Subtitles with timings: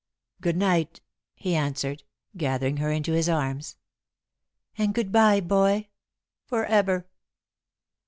[0.41, 0.99] "Good night,"
[1.35, 2.01] he answered,
[2.35, 3.77] gathering her into his arms.
[4.75, 5.89] "And good bye, Boy,
[6.47, 7.07] forever!"